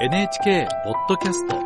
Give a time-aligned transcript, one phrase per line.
[0.00, 1.56] NHK ポッドキャスト。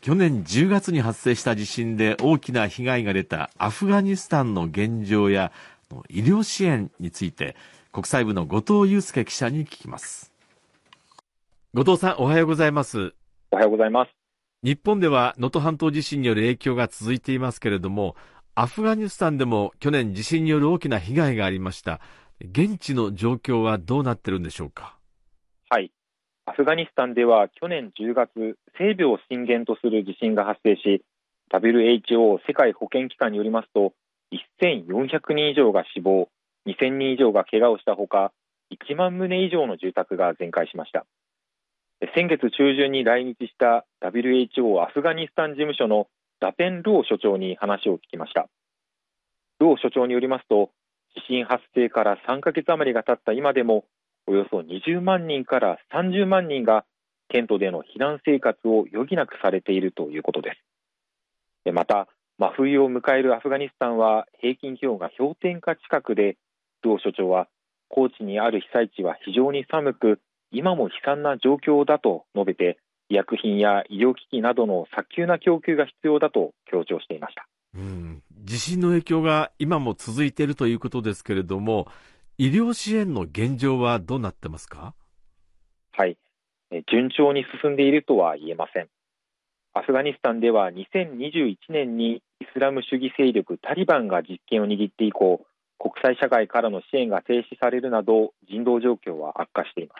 [0.00, 5.50] 去年10月に発生した地震で大きな被害が出たアフガニスタンの現状や
[6.10, 7.56] 医療支援について
[7.90, 10.32] 国際部の後藤祐介記者に聞きます。
[11.74, 13.14] 後藤さんおはようございます。
[13.50, 14.12] おはようございます。
[14.62, 18.14] 日本では能登半島地震による影響が続いていますけれども
[18.54, 22.00] アフガニスタンでも去年地震による大きな被害がありました
[22.42, 24.96] 現地の状況はどうなってるんでしょうか？
[25.68, 25.92] はい。
[26.46, 31.04] アフガニスタンでは去年10月、西部を震源とする地震が発生し、
[31.52, 33.92] WHO 世界保健機関によりますと、
[34.62, 36.28] 1400人以上が死亡、
[36.66, 38.32] 2000人以上が怪我をしたほか、
[38.72, 41.04] 1万棟以上の住宅が全壊しました。
[42.14, 46.08] 先月中旬に来日した WHO アフガニスタン事務所の
[46.40, 48.48] ダペン・ルオ所長に話を聞きました。
[49.58, 50.70] ルオ所長によりますと、
[51.14, 53.84] 地震発生から3ヶ月余りが経った今でも、
[54.26, 56.84] およそ20万人から30万人が
[57.28, 60.52] テントでの避難生活を余儀なくされているということで
[61.64, 61.72] す。
[61.72, 66.36] また、真冬を迎えるアフガニスタンは平均気温が氷点下近くで、
[66.82, 67.48] 同所長は
[67.88, 77.46] 高知にある被災地は非常に寒く、今も悲惨な状況だと述べて、医薬品や医療機器などの早急な供給が必要だと強調していました。
[77.74, 81.86] うん地震の影響が今も続いているということですけれども、
[82.36, 84.92] 医療支援の現状はどうなってますか？
[85.92, 86.18] はい、
[86.90, 88.88] 順調に進んでいるとは言えません。
[89.72, 95.46] アフガニスタンでは2021年にイスラム主義勢力タリバンが実権を握って以降、
[95.78, 99.94] 国際社会からの支援が停止されるなど人道状況は悪化していま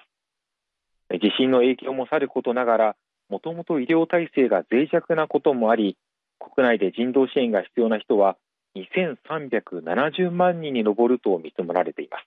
[1.12, 1.20] す。
[1.20, 2.96] 地震の影響もさることながら、
[3.28, 5.96] もともと医療体制が脆弱なこともあり、
[6.40, 8.36] 国内で人道支援が必要な人は
[8.74, 12.24] 2370万人に上ると見積もられています。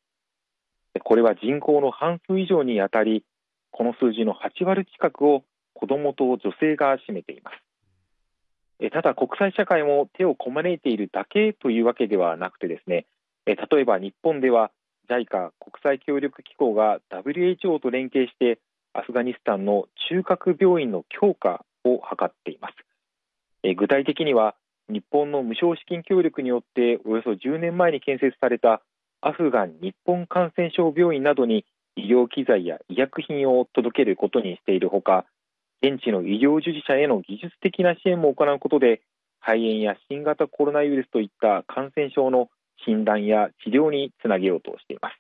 [1.03, 3.25] これは人口の半数以上にあたり、
[3.71, 7.57] この数字の8割近くを子どもと女性が占めています。
[8.91, 13.07] ただ国際社会も手をこまねいているだけというわけではなくてですね、
[13.45, 14.71] 例えば日本では
[15.09, 18.59] JICA 国際協力機構が WHO と連携して
[18.93, 22.75] アフガニスタンの中核病院の強化を図っています。
[23.63, 24.55] 具体的には
[24.89, 28.81] 日本の無償資金協力によっておよそ10年前に建設された
[29.21, 31.65] アフガン日本感染症病院などに
[31.95, 35.25] 医療機材や医薬品を届けることにしているほか
[35.81, 39.01] 現地の医療従事者への技術的な支援も行うことで
[39.39, 42.49] 肺炎や新型コロナウイルスといった感染症の
[42.85, 45.15] 診断や治療につなげようとしています。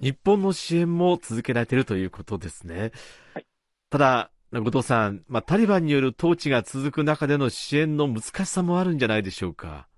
[0.00, 2.90] 日本の支援も続けられているということですね、
[3.34, 3.46] はい、
[3.88, 4.30] ただ
[4.60, 9.88] 後藤さん、まあ、タリバンによる統治が続く中での支援の難しさもあるんじゃないでしょうか。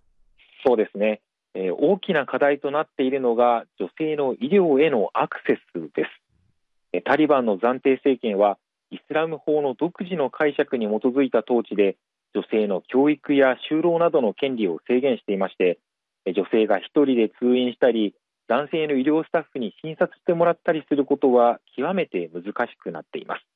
[0.64, 1.20] そうですね、
[1.54, 7.02] えー、大きな課題となっているのが女性の医療へのアクセスです。
[7.04, 8.58] タリバンの暫定政権は
[8.92, 11.96] イスラム法の独自の解釈に基づいた統治で
[12.32, 15.80] 女性の教育や就労などの権利を制限していまして
[16.26, 18.14] 女性が1人で通院したり
[18.46, 23.53] 男性の医療スタッフに診察してもらったりすることは極めて難しくなっています。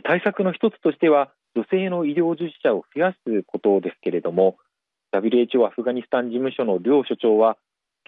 [0.00, 4.56] 対策の一つとしては女性の医療従事者を増やすことですけれども
[5.12, 7.58] WHO アフガニスタン事務所の両所長は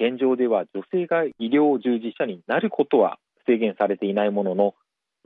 [0.01, 4.75] 現状では女性が医療従事者になることは制限されていないものの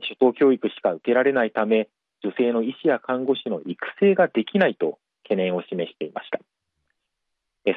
[0.01, 1.87] 初等教育しか受けられないため
[2.21, 6.39] 女性の医師や看護師の育成ができないと懸念を示していました。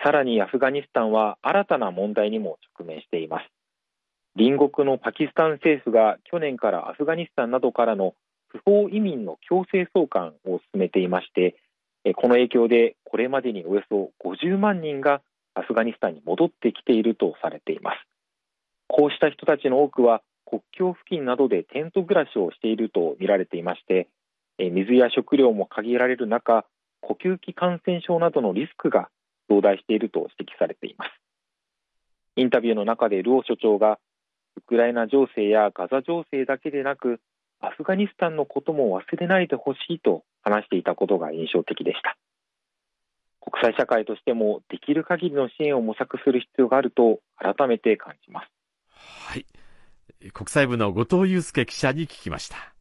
[0.04, 3.46] さらにアフガニスタンは新たな問題にも直面しています。
[4.36, 8.14] 隣国のパキスタン政府が去年からアフガニスタンなどからの
[8.52, 11.56] 不法移民の強制送還を進めていまして
[12.16, 15.22] この影響でこれまでにおよそ50万人が
[15.54, 17.96] アフガニスタンに戻ってきているとされています。
[18.88, 24.08] こうした人たちの多くは国境付近などでテント暮らしをしていると見られていまして
[24.58, 26.66] 水や食料も限られる中
[27.00, 29.08] 呼吸器感染症などのリスクが
[29.48, 31.10] 増大していると指摘されています。
[32.36, 33.98] インタビューの中でルオ所長が
[34.56, 37.20] ウクライナ情勢やガザ情勢だけでなく
[37.62, 42.18] アフガニスタンのことも忘れないでほしいと話していたことが印象的でした。
[43.40, 48.48] 国際社会としてもできる限りの支援を模索する必要があると改めて感じます。
[48.88, 49.46] はい。
[50.32, 52.71] 国際部の後藤祐介記者に聞きました。